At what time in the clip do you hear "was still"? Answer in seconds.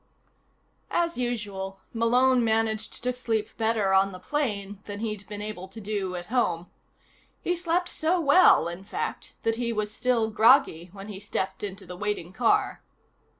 9.71-10.31